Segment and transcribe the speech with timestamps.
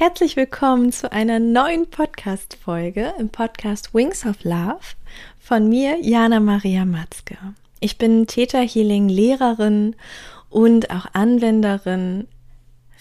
[0.00, 4.78] Herzlich willkommen zu einer neuen Podcast-Folge im Podcast Wings of Love
[5.40, 7.36] von mir, Jana Maria Matzke.
[7.80, 9.96] Ich bin Theta Healing Lehrerin
[10.50, 12.28] und auch Anwenderin,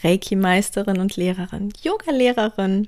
[0.03, 2.87] Reiki-Meisterin und Lehrerin, Yoga-Lehrerin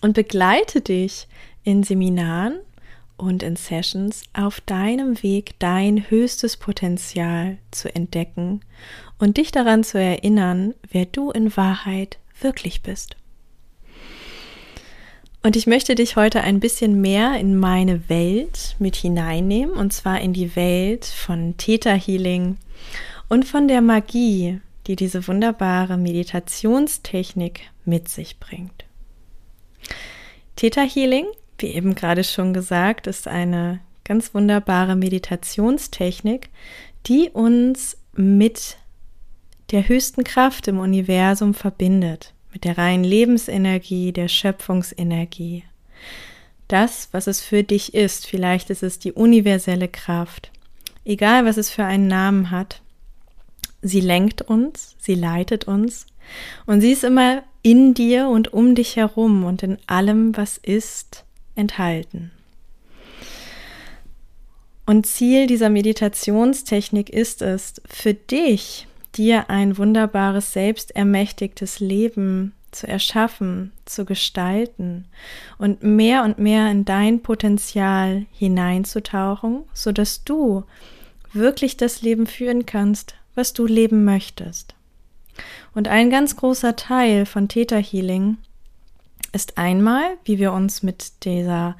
[0.00, 1.28] und begleite dich
[1.62, 2.58] in Seminaren
[3.16, 8.62] und in Sessions auf deinem Weg, dein höchstes Potenzial zu entdecken
[9.20, 13.16] und dich daran zu erinnern, wer du in Wahrheit wirklich bist.
[15.42, 20.20] Und ich möchte dich heute ein bisschen mehr in meine Welt mit hineinnehmen, und zwar
[20.20, 22.56] in die Welt von Theta Healing
[23.28, 28.84] und von der Magie, die diese wunderbare Meditationstechnik mit sich bringt.
[30.56, 31.26] Theta Healing,
[31.58, 36.48] wie eben gerade schon gesagt, ist eine ganz wunderbare Meditationstechnik,
[37.06, 38.76] die uns mit
[39.70, 45.64] der höchsten Kraft im Universum verbindet, mit der reinen Lebensenergie, der Schöpfungsenergie.
[46.68, 50.50] Das, was es für dich ist, vielleicht ist es die universelle Kraft,
[51.04, 52.80] egal was es für einen Namen hat,
[53.82, 56.06] sie lenkt uns, sie leitet uns
[56.64, 61.24] und sie ist immer in dir und um dich herum und in allem, was ist,
[61.56, 62.30] enthalten.
[64.86, 68.86] Und Ziel dieser Meditationstechnik ist es, für dich
[69.16, 75.06] dir ein wunderbares, selbstermächtigtes Leben zu erschaffen, zu gestalten
[75.58, 80.64] und mehr und mehr in dein Potenzial hineinzutauchen, so dass du
[81.32, 84.74] wirklich das Leben führen kannst, was du leben möchtest.
[85.74, 88.38] Und ein ganz großer Teil von Theta Healing
[89.32, 91.76] ist einmal, wie wir uns mit dieser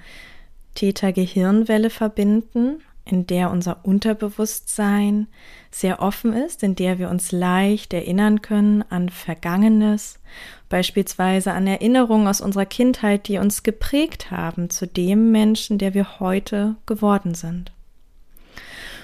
[0.74, 5.26] Theta Gehirnwelle verbinden, in der unser Unterbewusstsein
[5.70, 10.20] sehr offen ist, in der wir uns leicht erinnern können an Vergangenes,
[10.68, 16.18] beispielsweise an Erinnerungen aus unserer Kindheit, die uns geprägt haben zu dem Menschen, der wir
[16.18, 17.72] heute geworden sind.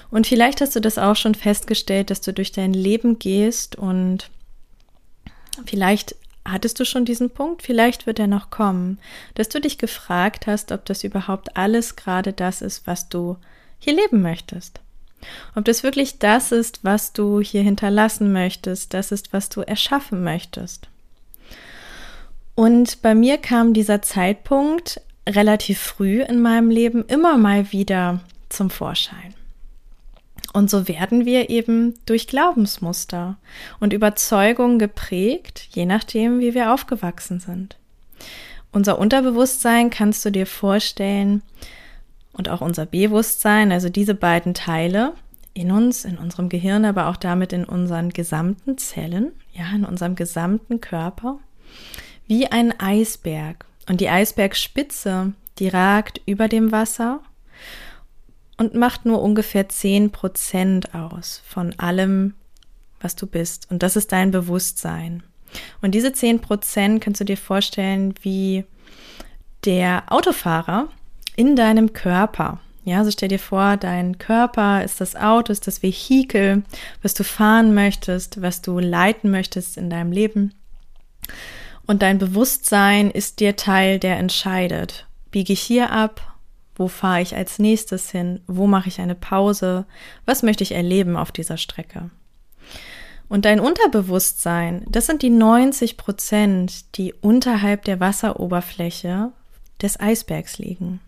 [0.09, 4.29] Und vielleicht hast du das auch schon festgestellt, dass du durch dein Leben gehst und
[5.65, 8.99] vielleicht hattest du schon diesen Punkt, vielleicht wird er noch kommen,
[9.35, 13.37] dass du dich gefragt hast, ob das überhaupt alles gerade das ist, was du
[13.81, 14.79] hier leben möchtest.
[15.55, 20.23] Ob das wirklich das ist, was du hier hinterlassen möchtest, das ist, was du erschaffen
[20.23, 20.87] möchtest.
[22.55, 28.69] Und bei mir kam dieser Zeitpunkt relativ früh in meinem Leben immer mal wieder zum
[28.69, 29.33] Vorschein.
[30.53, 33.37] Und so werden wir eben durch Glaubensmuster
[33.79, 37.77] und Überzeugungen geprägt, je nachdem, wie wir aufgewachsen sind.
[38.73, 41.41] Unser Unterbewusstsein kannst du dir vorstellen,
[42.33, 45.13] und auch unser Bewusstsein, also diese beiden Teile
[45.53, 50.15] in uns, in unserem Gehirn, aber auch damit in unseren gesamten Zellen, ja, in unserem
[50.15, 51.39] gesamten Körper,
[52.27, 53.65] wie ein Eisberg.
[53.89, 57.21] Und die Eisbergspitze, die ragt über dem Wasser
[58.57, 62.35] und macht nur ungefähr 10 Prozent aus von allem,
[63.01, 63.69] was du bist.
[63.69, 65.23] Und das ist dein Bewusstsein.
[65.81, 68.63] Und diese 10 Prozent kannst du dir vorstellen wie
[69.65, 70.87] der Autofahrer,
[71.35, 72.59] in deinem Körper.
[72.83, 76.63] Ja, also stell dir vor, dein Körper ist das Auto, ist das Vehikel,
[77.03, 80.53] was du fahren möchtest, was du leiten möchtest in deinem Leben.
[81.85, 85.07] Und dein Bewusstsein ist der Teil, der entscheidet.
[85.29, 86.35] Biege ich hier ab?
[86.75, 88.41] Wo fahre ich als nächstes hin?
[88.47, 89.85] Wo mache ich eine Pause?
[90.25, 92.09] Was möchte ich erleben auf dieser Strecke?
[93.29, 99.31] Und dein Unterbewusstsein, das sind die 90 Prozent, die unterhalb der Wasseroberfläche
[99.81, 100.99] des Eisbergs liegen.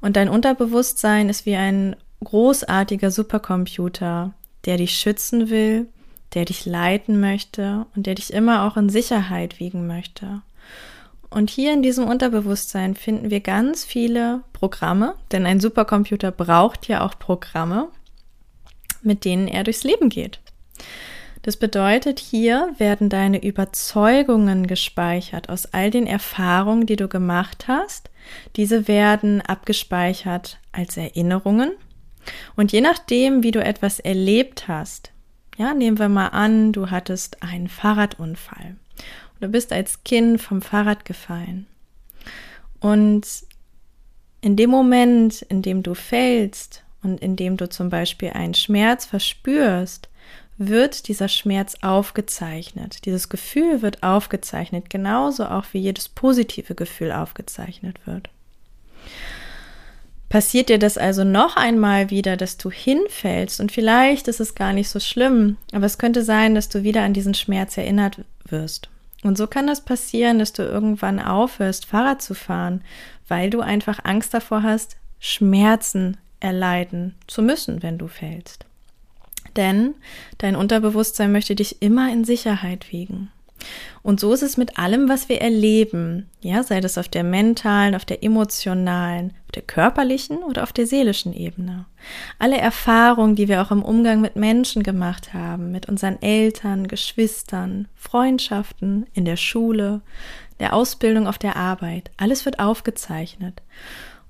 [0.00, 4.32] Und dein Unterbewusstsein ist wie ein großartiger Supercomputer,
[4.64, 5.86] der dich schützen will,
[6.34, 10.42] der dich leiten möchte und der dich immer auch in Sicherheit wiegen möchte.
[11.30, 17.04] Und hier in diesem Unterbewusstsein finden wir ganz viele Programme, denn ein Supercomputer braucht ja
[17.04, 17.88] auch Programme,
[19.02, 20.40] mit denen er durchs Leben geht.
[21.46, 28.10] Das bedeutet, hier werden deine Überzeugungen gespeichert aus all den Erfahrungen, die du gemacht hast.
[28.56, 31.70] Diese werden abgespeichert als Erinnerungen.
[32.56, 35.12] Und je nachdem, wie du etwas erlebt hast,
[35.56, 38.74] ja, nehmen wir mal an, du hattest einen Fahrradunfall.
[39.38, 41.68] Du bist als Kind vom Fahrrad gefallen.
[42.80, 43.24] Und
[44.40, 49.06] in dem Moment, in dem du fällst und in dem du zum Beispiel einen Schmerz
[49.06, 50.08] verspürst,
[50.58, 53.04] wird dieser Schmerz aufgezeichnet.
[53.04, 58.30] Dieses Gefühl wird aufgezeichnet, genauso auch wie jedes positive Gefühl aufgezeichnet wird.
[60.28, 64.72] Passiert dir das also noch einmal wieder, dass du hinfällst und vielleicht ist es gar
[64.72, 68.88] nicht so schlimm, aber es könnte sein, dass du wieder an diesen Schmerz erinnert wirst.
[69.22, 72.82] Und so kann das passieren, dass du irgendwann aufhörst, Fahrrad zu fahren,
[73.28, 78.65] weil du einfach Angst davor hast, Schmerzen erleiden zu müssen, wenn du fällst.
[79.56, 79.94] Denn
[80.38, 83.30] dein Unterbewusstsein möchte dich immer in Sicherheit wiegen.
[84.02, 87.94] Und so ist es mit allem, was wir erleben, ja, sei das auf der mentalen,
[87.94, 91.86] auf der emotionalen, auf der körperlichen oder auf der seelischen Ebene.
[92.38, 97.88] Alle Erfahrungen, die wir auch im Umgang mit Menschen gemacht haben, mit unseren Eltern, Geschwistern,
[97.96, 100.02] Freundschaften, in der Schule,
[100.60, 103.62] der Ausbildung auf der Arbeit, alles wird aufgezeichnet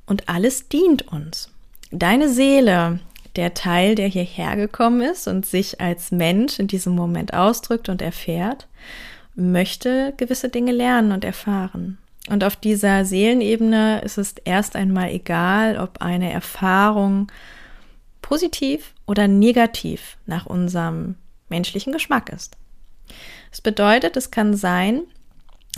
[0.07, 1.51] und alles dient uns.
[1.91, 3.01] Deine Seele,
[3.37, 8.03] der Teil, der hierher gekommen ist und sich als Mensch in diesem Moment ausdrückt und
[8.03, 8.67] erfährt,
[9.35, 11.99] möchte gewisse Dinge lernen und erfahren.
[12.29, 17.31] Und auf dieser Seelenebene ist es erst einmal egal, ob eine Erfahrung
[18.21, 21.15] positiv oder negativ nach unserem
[21.49, 22.57] menschlichen Geschmack ist.
[23.51, 25.03] Das bedeutet, es kann sein,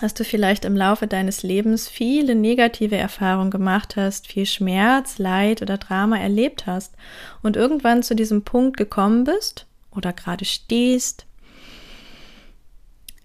[0.00, 5.60] dass du vielleicht im Laufe deines Lebens viele negative Erfahrungen gemacht hast, viel Schmerz, Leid
[5.60, 6.94] oder Drama erlebt hast
[7.42, 11.26] und irgendwann zu diesem Punkt gekommen bist oder gerade stehst,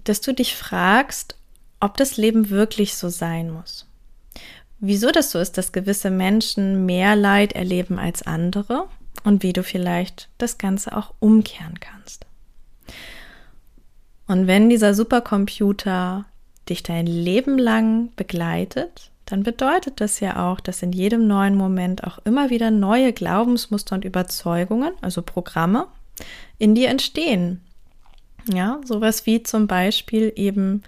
[0.04, 1.38] dass du dich fragst,
[1.80, 3.88] ob das Leben wirklich so sein muss.
[4.80, 8.88] Wieso das so ist, dass gewisse Menschen mehr Leid erleben als andere
[9.24, 12.26] und wie du vielleicht das Ganze auch umkehren kannst.
[14.28, 16.26] Und wenn dieser Supercomputer
[16.70, 22.04] dich dein Leben lang begleitet, dann bedeutet das ja auch, dass in jedem neuen Moment
[22.04, 25.88] auch immer wieder neue Glaubensmuster und Überzeugungen, also Programme,
[26.58, 27.62] in dir entstehen,
[28.52, 30.84] ja, sowas wie zum Beispiel eben,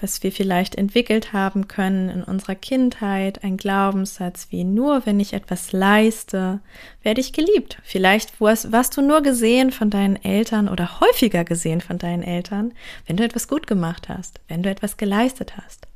[0.00, 5.32] was wir vielleicht entwickelt haben können in unserer Kindheit, ein Glaubenssatz wie nur wenn ich
[5.32, 6.60] etwas leiste,
[7.02, 7.78] werde ich geliebt.
[7.84, 12.72] Vielleicht warst du nur gesehen von deinen Eltern oder häufiger gesehen von deinen Eltern,
[13.06, 15.86] wenn du etwas gut gemacht hast, wenn du etwas geleistet hast.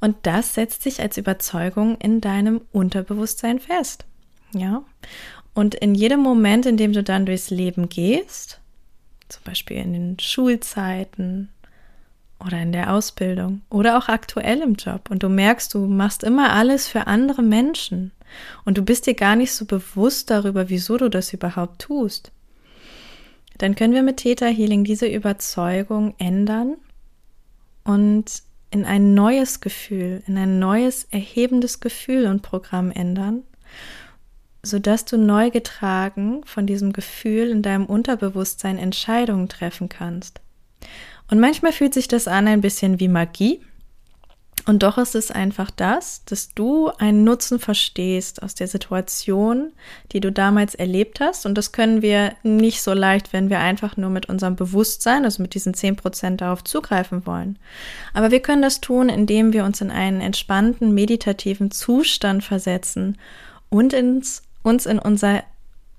[0.00, 4.06] Und das setzt sich als Überzeugung in deinem Unterbewusstsein fest.
[4.54, 4.82] Ja.
[5.52, 8.60] Und in jedem Moment, in dem du dann durchs Leben gehst,
[9.28, 11.50] zum Beispiel in den Schulzeiten
[12.44, 15.10] oder in der Ausbildung oder auch aktuell im Job.
[15.10, 18.12] Und du merkst, du machst immer alles für andere Menschen.
[18.64, 22.30] Und du bist dir gar nicht so bewusst darüber, wieso du das überhaupt tust,
[23.58, 26.76] dann können wir mit Theta Healing diese Überzeugung ändern
[27.84, 33.42] und in ein neues Gefühl, in ein neues erhebendes Gefühl und Programm ändern
[34.62, 40.40] sodass du neu getragen von diesem Gefühl in deinem Unterbewusstsein Entscheidungen treffen kannst.
[41.30, 43.60] Und manchmal fühlt sich das an ein bisschen wie Magie.
[44.66, 49.72] Und doch ist es einfach das, dass du einen Nutzen verstehst aus der Situation,
[50.12, 51.46] die du damals erlebt hast.
[51.46, 55.42] Und das können wir nicht so leicht, wenn wir einfach nur mit unserem Bewusstsein, also
[55.42, 57.58] mit diesen zehn Prozent darauf zugreifen wollen.
[58.12, 63.16] Aber wir können das tun, indem wir uns in einen entspannten, meditativen Zustand versetzen
[63.70, 65.42] und ins uns in unser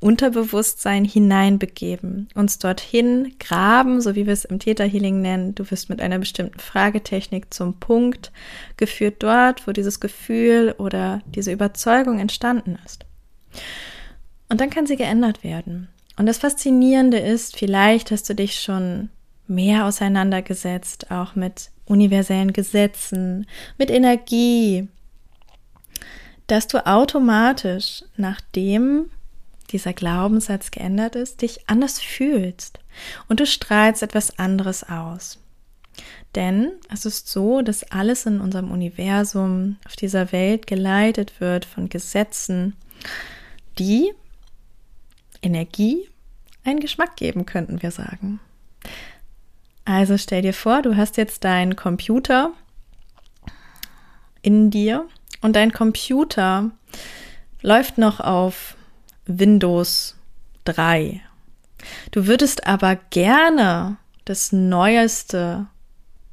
[0.01, 5.53] Unterbewusstsein hineinbegeben, uns dorthin graben, so wie wir es im Theta Healing nennen.
[5.53, 8.31] Du wirst mit einer bestimmten Fragetechnik zum Punkt
[8.77, 13.05] geführt dort, wo dieses Gefühl oder diese Überzeugung entstanden ist.
[14.49, 15.87] Und dann kann sie geändert werden.
[16.17, 19.09] Und das Faszinierende ist, vielleicht hast du dich schon
[19.47, 23.45] mehr auseinandergesetzt, auch mit universellen Gesetzen,
[23.77, 24.87] mit Energie,
[26.47, 29.11] dass du automatisch, nachdem
[29.71, 32.79] dieser Glaubenssatz geändert ist, dich anders fühlst
[33.27, 35.39] und du strahlst etwas anderes aus.
[36.35, 41.89] Denn es ist so, dass alles in unserem Universum, auf dieser Welt geleitet wird von
[41.89, 42.75] Gesetzen,
[43.77, 44.13] die
[45.41, 46.07] Energie
[46.63, 48.39] einen Geschmack geben, könnten wir sagen.
[49.83, 52.51] Also stell dir vor, du hast jetzt deinen Computer
[54.41, 55.07] in dir
[55.41, 56.71] und dein Computer
[57.61, 58.75] läuft noch auf
[59.39, 60.15] Windows
[60.65, 61.21] 3.
[62.11, 65.67] Du würdest aber gerne das neueste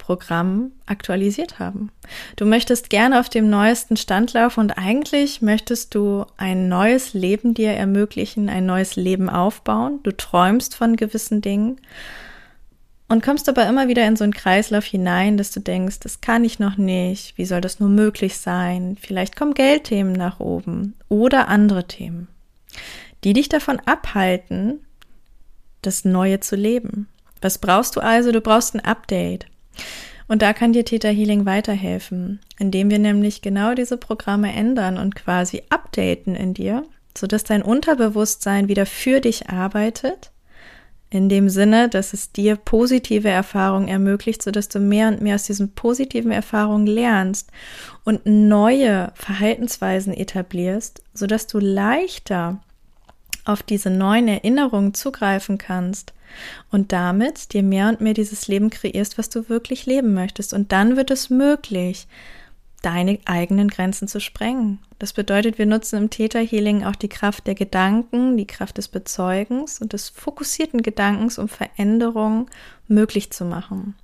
[0.09, 1.91] Programm aktualisiert haben.
[2.37, 7.53] Du möchtest gerne auf dem neuesten Stand laufen und eigentlich möchtest du ein neues Leben
[7.53, 10.01] dir ermöglichen, ein neues Leben aufbauen.
[10.05, 11.79] Du träumst von gewissen Dingen
[13.09, 16.43] und kommst aber immer wieder in so einen Kreislauf hinein, dass du denkst, das kann
[16.43, 18.97] ich noch nicht, wie soll das nur möglich sein?
[18.99, 22.29] Vielleicht kommen Geldthemen nach oben oder andere Themen,
[23.25, 24.85] die dich davon abhalten,
[25.83, 27.09] das Neue zu leben.
[27.41, 28.33] Was brauchst du also?
[28.33, 29.47] Du brauchst ein Update.
[30.27, 35.15] Und da kann dir Theta Healing weiterhelfen, indem wir nämlich genau diese Programme ändern und
[35.15, 36.85] quasi updaten in dir,
[37.17, 40.31] sodass dein Unterbewusstsein wieder für dich arbeitet
[41.11, 45.45] In dem Sinne, dass es dir positive Erfahrungen ermöglicht, sodass du mehr und mehr aus
[45.45, 47.51] diesen positiven Erfahrungen lernst
[48.05, 52.61] und neue Verhaltensweisen etablierst, sodass du leichter
[53.47, 56.13] auf diese neuen Erinnerungen zugreifen kannst
[56.71, 60.53] und damit dir mehr und mehr dieses Leben kreierst, was du wirklich leben möchtest.
[60.53, 62.07] Und dann wird es möglich,
[62.83, 64.79] deine eigenen Grenzen zu sprengen.
[64.99, 68.89] Das bedeutet, wir nutzen im Theta Healing auch die Kraft der Gedanken, die Kraft des
[68.89, 72.47] Bezeugens und des fokussierten Gedankens, um Veränderungen
[72.87, 73.95] möglich zu machen.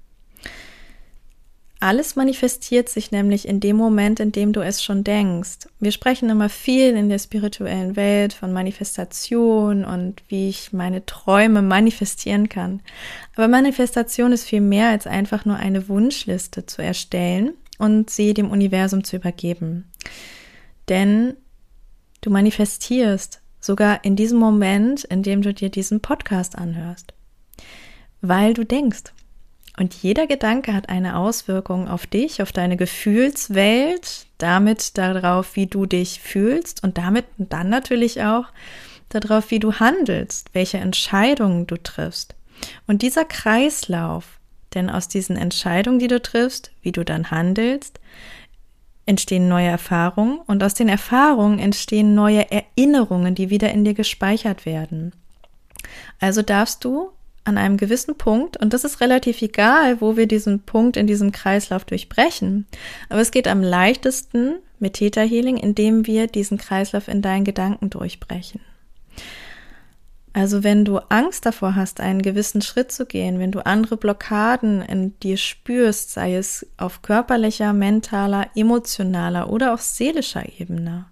[1.80, 5.68] Alles manifestiert sich nämlich in dem Moment, in dem du es schon denkst.
[5.80, 11.60] Wir sprechen immer viel in der spirituellen Welt von Manifestation und wie ich meine Träume
[11.60, 12.80] manifestieren kann.
[13.36, 18.50] Aber Manifestation ist viel mehr als einfach nur eine Wunschliste zu erstellen und sie dem
[18.50, 19.90] Universum zu übergeben.
[20.88, 21.36] Denn
[22.20, 27.14] du manifestierst sogar in diesem Moment, in dem du dir diesen Podcast anhörst,
[28.20, 29.12] weil du denkst.
[29.76, 35.86] Und jeder Gedanke hat eine Auswirkung auf dich, auf deine Gefühlswelt, damit darauf, wie du
[35.86, 38.44] dich fühlst und damit dann natürlich auch
[39.08, 42.36] darauf, wie du handelst, welche Entscheidungen du triffst.
[42.86, 44.38] Und dieser Kreislauf,
[44.74, 48.00] denn aus diesen Entscheidungen, die du triffst, wie du dann handelst,
[49.06, 54.66] entstehen neue Erfahrungen und aus den Erfahrungen entstehen neue Erinnerungen, die wieder in dir gespeichert
[54.66, 55.12] werden.
[56.20, 57.10] Also darfst du
[57.44, 61.30] an einem gewissen Punkt, und das ist relativ egal, wo wir diesen Punkt in diesem
[61.30, 62.66] Kreislauf durchbrechen,
[63.10, 67.90] aber es geht am leichtesten mit Theta Healing, indem wir diesen Kreislauf in deinen Gedanken
[67.90, 68.60] durchbrechen.
[70.34, 74.82] Also wenn du Angst davor hast, einen gewissen Schritt zu gehen, wenn du andere Blockaden
[74.82, 81.06] in dir spürst, sei es auf körperlicher, mentaler, emotionaler oder auch seelischer Ebene,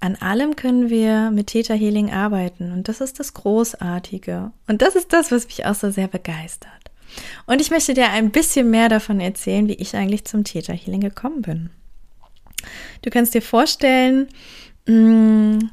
[0.00, 4.96] an allem können wir mit Theta Healing arbeiten und das ist das Großartige und das
[4.96, 6.70] ist das, was mich auch so sehr begeistert.
[7.46, 11.00] Und ich möchte dir ein bisschen mehr davon erzählen, wie ich eigentlich zum Theta Healing
[11.00, 11.70] gekommen bin.
[13.02, 14.26] Du kannst dir vorstellen,
[14.86, 15.70] mh, mm,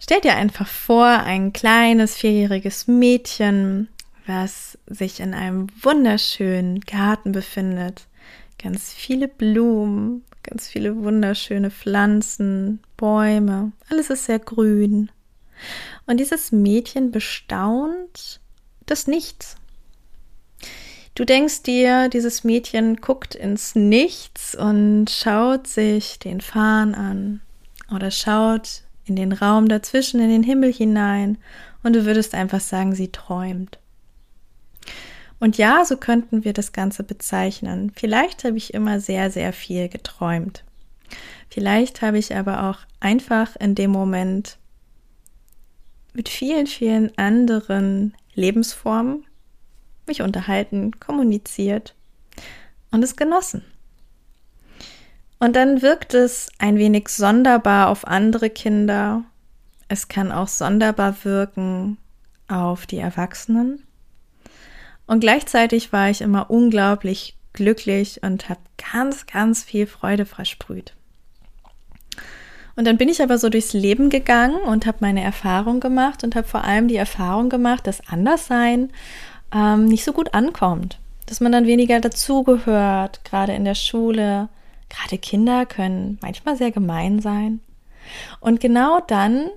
[0.00, 3.88] Stell dir einfach vor, ein kleines vierjähriges Mädchen,
[4.26, 8.06] was sich in einem wunderschönen Garten befindet.
[8.62, 15.10] Ganz viele Blumen, ganz viele wunderschöne Pflanzen, Bäume, alles ist sehr grün.
[16.06, 18.40] Und dieses Mädchen bestaunt
[18.86, 19.56] das Nichts.
[21.14, 27.40] Du denkst dir, dieses Mädchen guckt ins Nichts und schaut sich den Farn an
[27.92, 31.38] oder schaut in den Raum dazwischen, in den Himmel hinein
[31.82, 33.78] und du würdest einfach sagen, sie träumt.
[35.40, 37.92] Und ja, so könnten wir das Ganze bezeichnen.
[37.94, 40.64] Vielleicht habe ich immer sehr, sehr viel geträumt.
[41.48, 44.58] Vielleicht habe ich aber auch einfach in dem Moment
[46.12, 49.24] mit vielen, vielen anderen Lebensformen
[50.06, 51.94] mich unterhalten, kommuniziert
[52.90, 53.64] und es genossen.
[55.38, 59.22] Und dann wirkt es ein wenig sonderbar auf andere Kinder.
[59.88, 61.98] Es kann auch sonderbar wirken
[62.48, 63.84] auf die Erwachsenen.
[65.06, 68.60] Und gleichzeitig war ich immer unglaublich glücklich und habe
[68.92, 70.94] ganz, ganz viel Freude versprüht.
[72.76, 76.36] Und dann bin ich aber so durchs Leben gegangen und habe meine Erfahrung gemacht und
[76.36, 78.90] habe vor allem die Erfahrung gemacht, dass Anderssein
[79.52, 81.00] ähm, nicht so gut ankommt.
[81.26, 84.48] Dass man dann weniger dazugehört, gerade in der Schule,
[84.88, 87.60] Gerade Kinder können manchmal sehr gemein sein.
[88.40, 89.50] Und genau dann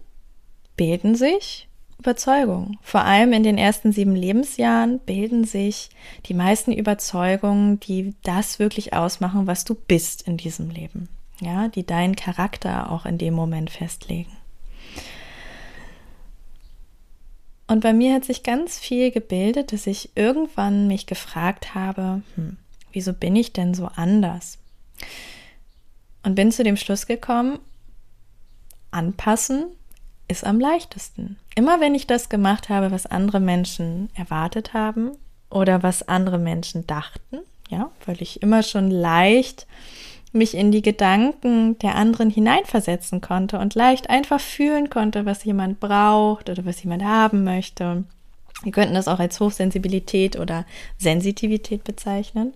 [0.75, 1.67] bilden sich
[1.99, 2.77] Überzeugungen.
[2.81, 5.89] Vor allem in den ersten sieben Lebensjahren bilden sich
[6.25, 11.09] die meisten Überzeugungen, die das wirklich ausmachen, was du bist in diesem Leben.
[11.39, 14.31] Ja, die deinen Charakter auch in dem Moment festlegen.
[17.67, 22.57] Und bei mir hat sich ganz viel gebildet, dass ich irgendwann mich gefragt habe, hm,
[22.91, 24.57] wieso bin ich denn so anders?
[26.23, 27.59] Und bin zu dem Schluss gekommen,
[28.91, 29.65] anpassen
[30.27, 31.37] ist am leichtesten.
[31.55, 35.11] Immer wenn ich das gemacht habe, was andere Menschen erwartet haben
[35.49, 37.39] oder was andere Menschen dachten,
[37.69, 39.67] ja, weil ich immer schon leicht
[40.33, 45.81] mich in die Gedanken der anderen hineinversetzen konnte und leicht einfach fühlen konnte, was jemand
[45.81, 48.05] braucht oder was jemand haben möchte.
[48.63, 50.65] Wir könnten das auch als Hochsensibilität oder
[50.97, 52.53] Sensitivität bezeichnen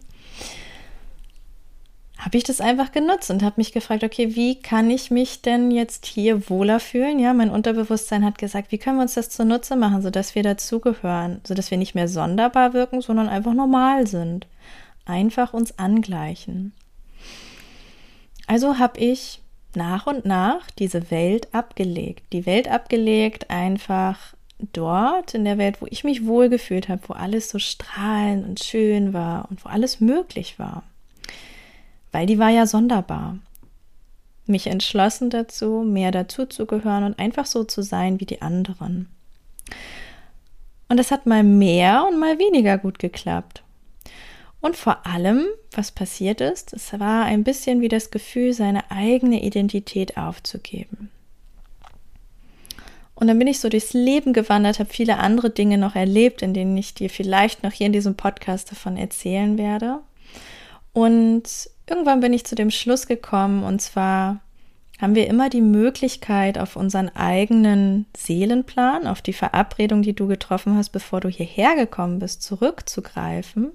[2.17, 5.69] habe ich das einfach genutzt und habe mich gefragt, okay, wie kann ich mich denn
[5.69, 7.19] jetzt hier wohler fühlen?
[7.19, 11.41] Ja, mein Unterbewusstsein hat gesagt, wie können wir uns das zunutze machen, sodass wir dazugehören,
[11.45, 14.48] sodass wir nicht mehr sonderbar wirken, sondern einfach normal sind.
[15.05, 16.74] Einfach uns angleichen.
[18.48, 19.41] Also habe ich
[19.75, 22.31] nach und nach diese Welt abgelegt.
[22.31, 24.36] Die Welt abgelegt, einfach
[24.72, 29.13] dort in der Welt, wo ich mich wohlgefühlt habe, wo alles so strahlend und schön
[29.13, 30.84] war und wo alles möglich war.
[32.15, 33.39] Weil die war ja sonderbar.
[34.45, 39.10] Mich entschlossen dazu, mehr dazu zu gehören und einfach so zu sein wie die anderen.
[40.88, 43.63] Und es hat mal mehr und mal weniger gut geklappt.
[44.62, 49.43] Und vor allem, was passiert ist, es war ein bisschen wie das Gefühl, seine eigene
[49.43, 51.12] Identität aufzugeben.
[53.13, 56.53] Und dann bin ich so durchs Leben gewandert, habe viele andere Dinge noch erlebt, in
[56.53, 60.00] denen ich dir vielleicht noch hier in diesem Podcast davon erzählen werde.
[60.93, 64.41] Und irgendwann bin ich zu dem Schluss gekommen, und zwar
[65.01, 70.77] haben wir immer die Möglichkeit, auf unseren eigenen Seelenplan, auf die Verabredung, die du getroffen
[70.77, 73.71] hast, bevor du hierher gekommen bist, zurückzugreifen.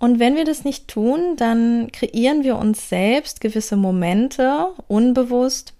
[0.00, 5.74] Und wenn wir das nicht tun, dann kreieren wir uns selbst gewisse Momente unbewusst,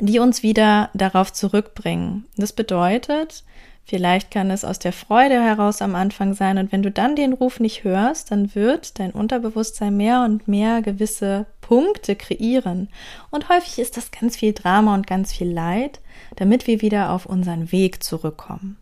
[0.00, 2.26] die uns wieder darauf zurückbringen.
[2.36, 3.44] Das bedeutet,
[3.88, 7.32] vielleicht kann es aus der Freude heraus am Anfang sein und wenn du dann den
[7.32, 12.88] Ruf nicht hörst, dann wird dein Unterbewusstsein mehr und mehr gewisse Punkte kreieren.
[13.30, 16.00] Und häufig ist das ganz viel Drama und ganz viel Leid,
[16.36, 18.76] damit wir wieder auf unseren Weg zurückkommen.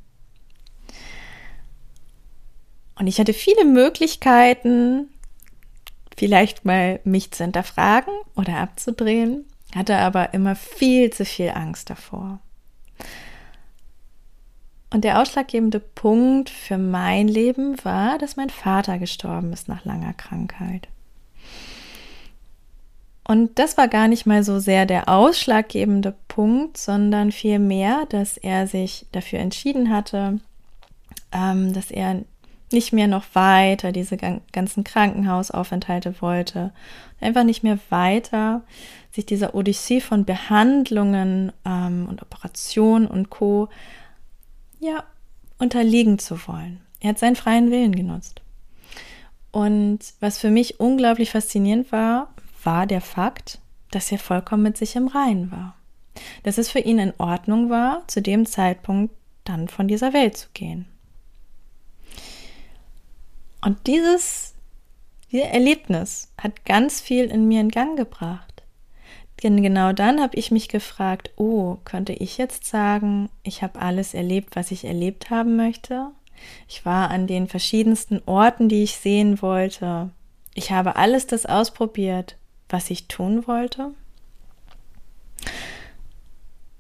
[2.98, 5.08] Und ich hatte viele Möglichkeiten,
[6.16, 9.44] vielleicht mal mich zu hinterfragen oder abzudrehen
[9.76, 12.40] hatte aber immer viel zu viel Angst davor.
[14.90, 20.14] Und der ausschlaggebende Punkt für mein Leben war, dass mein Vater gestorben ist nach langer
[20.14, 20.88] Krankheit.
[23.28, 28.68] Und das war gar nicht mal so sehr der ausschlaggebende Punkt, sondern vielmehr, dass er
[28.68, 30.38] sich dafür entschieden hatte,
[31.32, 32.22] ähm, dass er
[32.72, 36.72] nicht mehr noch weiter diese ganzen Krankenhausaufenthalte wollte,
[37.20, 38.62] einfach nicht mehr weiter
[39.12, 43.68] sich dieser Odyssee von Behandlungen ähm, und Operationen und Co.
[44.86, 45.04] ja
[45.58, 46.80] unterliegen zu wollen.
[47.00, 48.40] Er hat seinen freien Willen genutzt.
[49.52, 53.58] Und was für mich unglaublich faszinierend war, war der Fakt,
[53.90, 55.76] dass er vollkommen mit sich im Reinen war.
[56.42, 60.48] Dass es für ihn in Ordnung war, zu dem Zeitpunkt dann von dieser Welt zu
[60.52, 60.86] gehen.
[63.62, 64.54] Und dieses,
[65.30, 68.55] dieses Erlebnis hat ganz viel in mir in Gang gebracht.
[69.42, 74.14] Denn genau dann habe ich mich gefragt, oh, könnte ich jetzt sagen, ich habe alles
[74.14, 76.08] erlebt, was ich erlebt haben möchte?
[76.68, 80.10] Ich war an den verschiedensten Orten, die ich sehen wollte.
[80.54, 82.36] Ich habe alles das ausprobiert,
[82.68, 83.92] was ich tun wollte.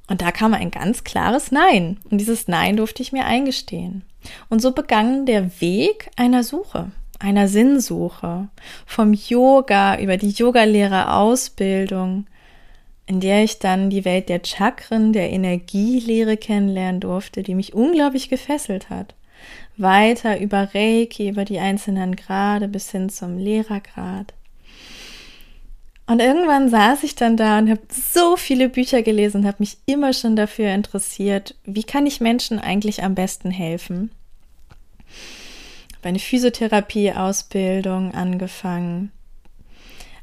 [0.08, 1.98] Und da kam ein ganz klares Nein.
[2.10, 4.04] Und dieses Nein durfte ich mir eingestehen.
[4.48, 8.48] Und so begann der Weg einer Suche, einer Sinnsuche,
[8.86, 12.26] vom Yoga über die Yogalehrerausbildung,
[13.06, 18.28] in der ich dann die Welt der Chakren, der Energielehre kennenlernen durfte, die mich unglaublich
[18.28, 19.14] gefesselt hat.
[19.76, 24.34] Weiter über Reiki, über die einzelnen Grade bis hin zum Lehrergrad.
[26.06, 29.78] Und irgendwann saß ich dann da und habe so viele Bücher gelesen und habe mich
[29.86, 34.10] immer schon dafür interessiert, wie kann ich Menschen eigentlich am besten helfen.
[35.96, 39.10] Habe eine Physiotherapie-Ausbildung angefangen,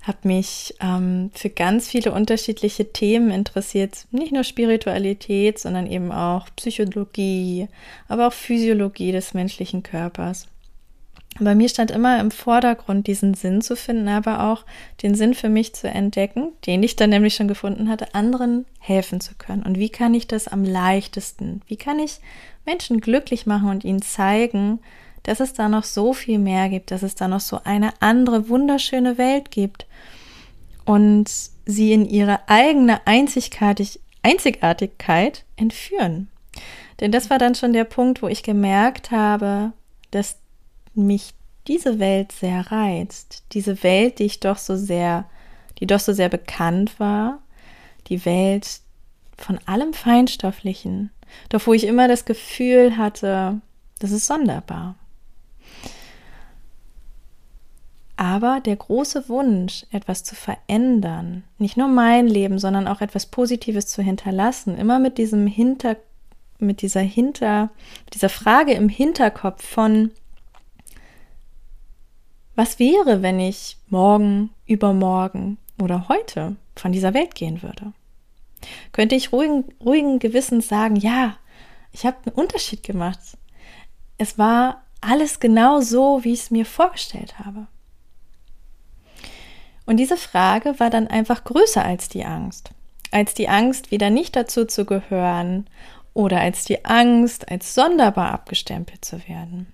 [0.04, 6.48] habe mich ähm, für ganz viele unterschiedliche Themen interessiert, nicht nur Spiritualität, sondern eben auch
[6.58, 7.68] Psychologie,
[8.08, 10.48] aber auch Physiologie des menschlichen Körpers.
[11.40, 14.66] Bei mir stand immer im Vordergrund, diesen Sinn zu finden, aber auch
[15.02, 19.20] den Sinn für mich zu entdecken, den ich dann nämlich schon gefunden hatte, anderen helfen
[19.20, 19.64] zu können.
[19.64, 21.62] Und wie kann ich das am leichtesten?
[21.66, 22.20] Wie kann ich
[22.66, 24.80] Menschen glücklich machen und ihnen zeigen,
[25.24, 28.50] dass es da noch so viel mehr gibt, dass es da noch so eine andere
[28.50, 29.88] wunderschöne Welt gibt
[30.86, 31.30] und
[31.66, 36.28] sie in ihre eigene Einzigartigkeit entführen.
[37.00, 39.74] Denn das war dann schon der Punkt, wo ich gemerkt habe,
[40.12, 40.38] dass
[40.94, 41.34] mich
[41.68, 43.44] diese Welt sehr reizt.
[43.54, 45.26] Diese Welt, die ich doch so sehr,
[45.80, 47.40] die doch so sehr bekannt war.
[48.08, 48.82] Die Welt
[49.38, 51.10] von allem Feinstofflichen.
[51.50, 53.62] Doch wo ich immer das Gefühl hatte,
[54.00, 54.96] das ist sonderbar.
[58.24, 63.88] Aber der große Wunsch, etwas zu verändern, nicht nur mein Leben, sondern auch etwas Positives
[63.88, 65.98] zu hinterlassen, immer mit diesem Hinter,
[66.58, 67.70] mit dieser Hinter,
[68.14, 70.12] dieser Frage im Hinterkopf von,
[72.56, 77.92] was wäre, wenn ich morgen, übermorgen oder heute von dieser Welt gehen würde?
[78.94, 81.36] Könnte ich ruhigen, ruhigen Gewissens sagen, ja,
[81.92, 83.20] ich habe einen Unterschied gemacht.
[84.18, 87.68] Es war alles genau so, wie ich es mir vorgestellt habe.
[89.86, 92.72] Und diese Frage war dann einfach größer als die Angst.
[93.12, 95.68] Als die Angst, wieder nicht dazu zu gehören
[96.14, 99.68] oder als die Angst, als sonderbar abgestempelt zu werden.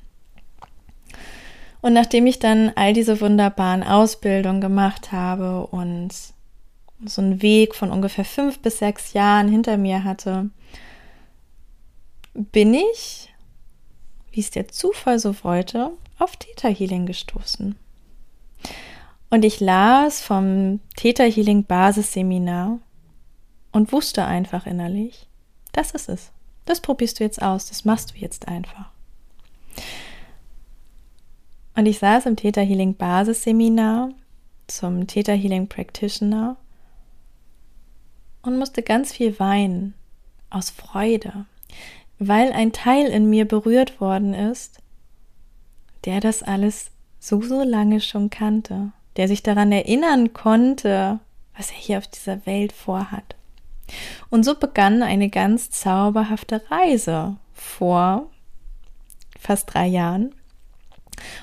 [1.82, 6.10] Und nachdem ich dann all diese wunderbaren Ausbildungen gemacht habe und
[7.06, 10.50] so einen Weg von ungefähr fünf bis sechs Jahren hinter mir hatte,
[12.34, 13.34] bin ich,
[14.32, 17.76] wie es der Zufall so wollte, auf Theta Healing gestoßen.
[19.30, 22.80] Und ich las vom Theta Healing Basisseminar
[23.72, 25.28] und wusste einfach innerlich,
[25.72, 26.32] das ist es.
[26.66, 28.90] Das probierst du jetzt aus, das machst du jetzt einfach.
[31.76, 34.10] Und ich saß im Theta Healing Basisseminar
[34.68, 36.58] zum Theta Healing Practitioner
[38.42, 39.94] und musste ganz viel weinen
[40.50, 41.46] aus Freude,
[42.18, 44.80] weil ein Teil in mir berührt worden ist,
[46.06, 51.20] der das alles so, so lange schon kannte, der sich daran erinnern konnte,
[51.58, 53.36] was er hier auf dieser Welt vorhat.
[54.30, 58.28] Und so begann eine ganz zauberhafte Reise vor
[59.38, 60.34] fast drei Jahren.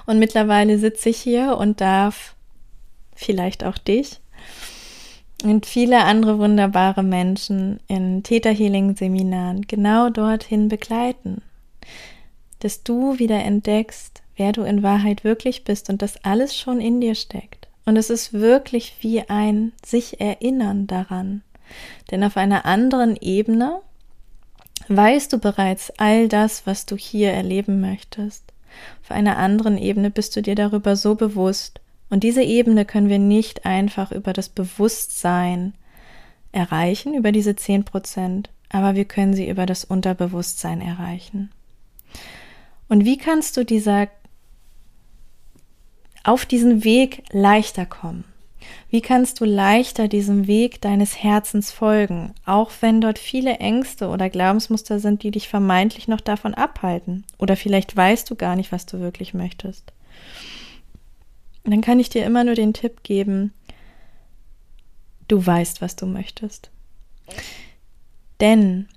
[0.06, 2.34] Und mittlerweile sitze ich hier und darf
[3.14, 4.20] vielleicht auch dich
[5.44, 11.42] und viele andere wunderbare Menschen in Theta Healing Seminaren genau dorthin begleiten,
[12.60, 17.02] dass du wieder entdeckst, wer du in Wahrheit wirklich bist und das alles schon in
[17.02, 17.65] dir steckt.
[17.86, 21.42] Und es ist wirklich wie ein sich erinnern daran.
[22.10, 23.80] Denn auf einer anderen Ebene
[24.88, 28.52] weißt du bereits all das, was du hier erleben möchtest.
[29.02, 31.80] Auf einer anderen Ebene bist du dir darüber so bewusst.
[32.10, 35.74] Und diese Ebene können wir nicht einfach über das Bewusstsein
[36.52, 41.50] erreichen, über diese zehn Prozent, aber wir können sie über das Unterbewusstsein erreichen.
[42.88, 44.08] Und wie kannst du dieser
[46.26, 48.24] auf diesen Weg leichter kommen?
[48.90, 54.28] Wie kannst du leichter diesem Weg deines Herzens folgen, auch wenn dort viele Ängste oder
[54.28, 57.24] Glaubensmuster sind, die dich vermeintlich noch davon abhalten?
[57.38, 59.92] Oder vielleicht weißt du gar nicht, was du wirklich möchtest.
[61.64, 63.52] dann kann ich dir immer nur den Tipp geben,
[65.28, 66.70] du weißt, was du möchtest.
[68.40, 68.88] Denn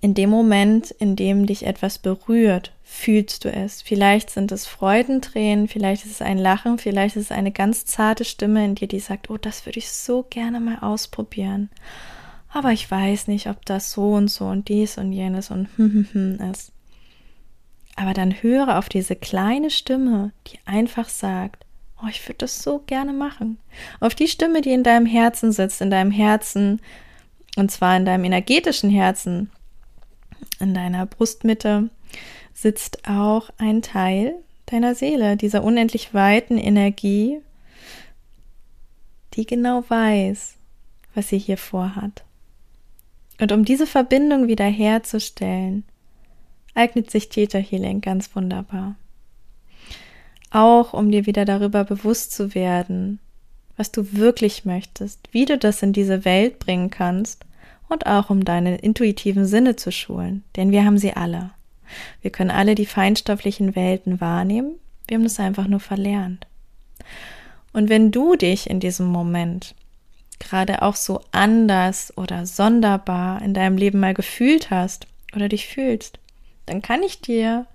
[0.00, 3.82] in dem Moment, in dem dich etwas berührt, fühlst du es.
[3.82, 8.24] Vielleicht sind es Freudentränen, vielleicht ist es ein Lachen, vielleicht ist es eine ganz zarte
[8.24, 11.68] Stimme in dir, die sagt, oh, das würde ich so gerne mal ausprobieren.
[12.48, 16.08] Aber ich weiß nicht, ob das so und so und dies und jenes und hm,
[16.12, 16.72] hm, hm ist.
[17.94, 21.66] Aber dann höre auf diese kleine Stimme, die einfach sagt,
[22.02, 23.58] oh, ich würde das so gerne machen.
[24.00, 26.80] Auf die Stimme, die in deinem Herzen sitzt, in deinem Herzen,
[27.56, 29.50] und zwar in deinem energetischen Herzen,
[30.58, 31.90] in deiner Brustmitte,
[32.60, 34.34] sitzt auch ein Teil
[34.66, 37.38] deiner Seele, dieser unendlich weiten Energie,
[39.34, 40.56] die genau weiß,
[41.14, 42.24] was sie hier vorhat.
[43.40, 45.84] Und um diese Verbindung wiederherzustellen,
[46.74, 48.96] eignet sich Theta Healing ganz wunderbar.
[50.50, 53.20] Auch um dir wieder darüber bewusst zu werden,
[53.76, 57.44] was du wirklich möchtest, wie du das in diese Welt bringen kannst
[57.88, 61.52] und auch um deine intuitiven Sinne zu schulen, denn wir haben sie alle.
[62.20, 66.46] Wir können alle die feinstofflichen Welten wahrnehmen, wir haben das einfach nur verlernt.
[67.72, 69.74] Und wenn du dich in diesem Moment
[70.38, 76.18] gerade auch so anders oder sonderbar in deinem Leben mal gefühlt hast oder dich fühlst,
[76.66, 77.66] dann kann ich dir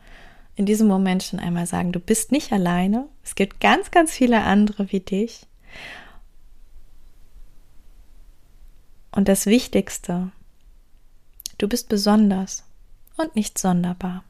[0.56, 3.08] in diesem Moment schon einmal sagen, du bist nicht alleine.
[3.24, 5.48] Es gibt ganz, ganz viele andere wie dich.
[9.12, 10.32] Und das Wichtigste,
[11.58, 12.64] du bist besonders
[13.18, 14.24] und nicht sonderbar.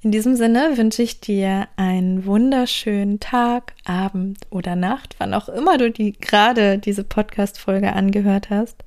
[0.00, 5.76] In diesem Sinne wünsche ich dir einen wunderschönen Tag, Abend oder Nacht, wann auch immer
[5.76, 8.84] du die, gerade diese Podcast-Folge angehört hast.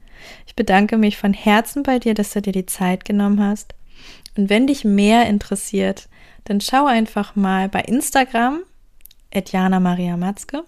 [0.48, 3.76] Ich bedanke mich von Herzen bei dir, dass du dir die Zeit genommen hast.
[4.38, 6.08] Und wenn dich mehr interessiert,
[6.46, 8.62] dann schau einfach mal bei Instagram,
[9.32, 10.64] Etjana Maria Matzke,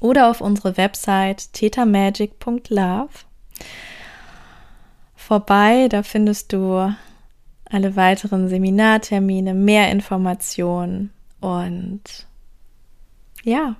[0.00, 3.08] oder auf unsere Website tetamagic.love
[5.28, 5.88] vorbei.
[5.88, 6.92] Da findest du
[7.66, 12.26] alle weiteren Seminartermine, mehr Informationen und
[13.44, 13.76] ja,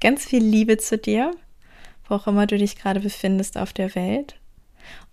[0.00, 1.30] ganz viel Liebe zu dir,
[2.08, 4.36] wo auch immer du dich gerade befindest auf der Welt.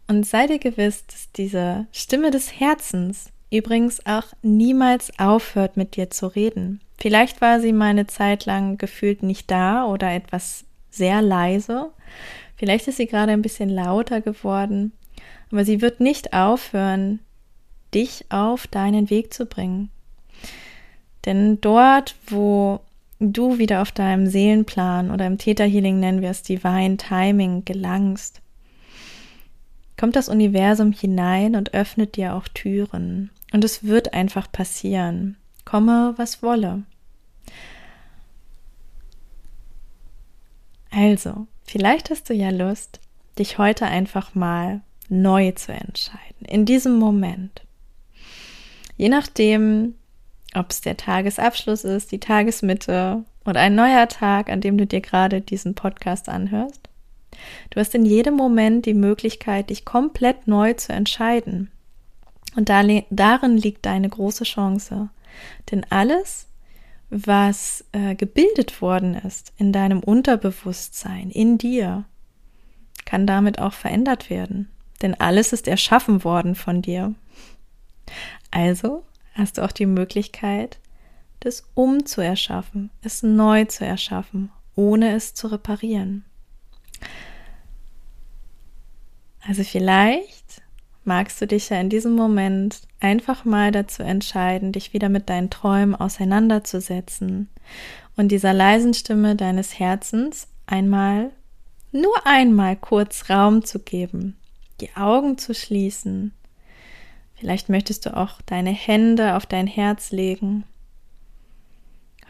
[0.07, 6.09] Und sei dir gewiss, dass diese Stimme des Herzens übrigens auch niemals aufhört, mit dir
[6.09, 6.79] zu reden.
[6.97, 11.91] Vielleicht war sie meine Zeit lang gefühlt nicht da oder etwas sehr leise.
[12.55, 14.93] Vielleicht ist sie gerade ein bisschen lauter geworden.
[15.51, 17.19] Aber sie wird nicht aufhören,
[17.93, 19.89] dich auf deinen Weg zu bringen.
[21.25, 22.81] Denn dort, wo
[23.19, 28.41] du wieder auf deinem Seelenplan oder im Theta Healing nennen wir es Divine Timing gelangst,
[29.97, 33.31] kommt das Universum hinein und öffnet dir auch Türen.
[33.53, 35.38] Und es wird einfach passieren.
[35.63, 36.83] Komme, was wolle.
[40.91, 42.99] Also, vielleicht hast du ja Lust,
[43.39, 47.61] dich heute einfach mal neu zu entscheiden, in diesem Moment.
[48.97, 49.95] Je nachdem,
[50.53, 55.01] ob es der Tagesabschluss ist, die Tagesmitte oder ein neuer Tag, an dem du dir
[55.01, 56.89] gerade diesen Podcast anhörst.
[57.69, 61.69] Du hast in jedem Moment die Möglichkeit, dich komplett neu zu entscheiden.
[62.55, 65.09] Und darin liegt deine große Chance.
[65.69, 66.47] Denn alles,
[67.09, 72.05] was äh, gebildet worden ist in deinem Unterbewusstsein, in dir,
[73.03, 74.69] kann damit auch verändert werden.
[75.05, 77.13] Denn alles ist erschaffen worden von dir.
[78.49, 79.03] Also
[79.35, 80.79] hast du auch die Möglichkeit,
[81.41, 86.25] das umzuerschaffen, es neu zu erschaffen, ohne es zu reparieren.
[89.47, 90.63] Also vielleicht
[91.03, 95.51] magst du dich ja in diesem Moment einfach mal dazu entscheiden, dich wieder mit deinen
[95.51, 97.47] Träumen auseinanderzusetzen
[98.15, 101.29] und dieser leisen Stimme deines Herzens einmal,
[101.91, 104.35] nur einmal kurz Raum zu geben,
[104.81, 106.33] die Augen zu schließen.
[107.35, 110.63] Vielleicht möchtest du auch deine Hände auf dein Herz legen.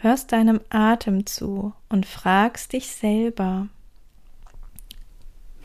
[0.02, 3.68] Hörst deinem Atem zu und fragst dich selber,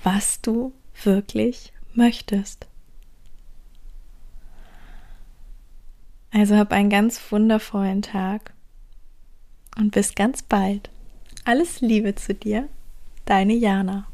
[0.02, 2.66] was du wirklich möchtest.
[6.32, 8.52] Also hab einen ganz wundervollen Tag
[9.76, 10.90] und bis ganz bald.
[11.44, 12.68] Alles Liebe zu dir,
[13.24, 14.06] deine Jana.